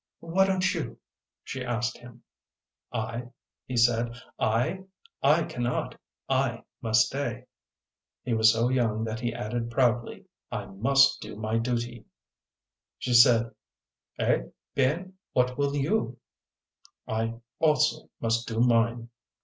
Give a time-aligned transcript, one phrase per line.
[0.19, 0.97] Why don't yout"
[1.43, 2.23] she asked him.
[2.91, 3.31] It"
[3.67, 4.19] he said.
[4.39, 4.85] I!
[5.21, 5.95] I cannot
[6.27, 7.45] I must stay."
[8.23, 12.05] He was so young that he added proudly, ''I must do my duty/'
[12.97, 13.53] She said,
[14.17, 16.15] ''Eht B'en, what will youf
[17.07, 19.07] I also must do mine."